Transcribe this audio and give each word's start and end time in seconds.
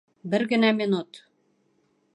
Бер 0.35 0.45
генә 0.53 0.71
минут! 0.79 1.21